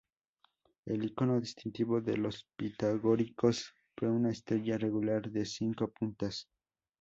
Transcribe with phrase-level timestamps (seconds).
[0.87, 6.47] El icono distintivo de los pitagóricos fue una estrella regular de cinco puntas.